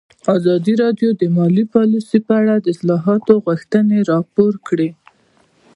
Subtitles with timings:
[0.35, 4.89] ازادي راډیو د مالي پالیسي په اړه د اصلاحاتو غوښتنې راپور کړې.